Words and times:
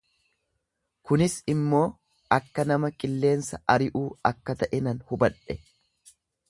kunis 1.09 1.35
immoo 1.53 1.83
akka 2.39 2.67
nama 2.73 2.91
qilleensa 3.05 3.63
ari'uu 3.77 4.05
akka 4.35 4.61
ta'e 4.65 4.85
nan 4.89 5.07
hubadhe; 5.13 5.63